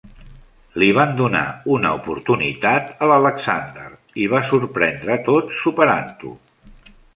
[0.83, 1.41] Le van donar
[1.73, 3.87] una oportunitat a l'Alexander
[4.25, 6.35] i va sorprendre a tots superant-ho.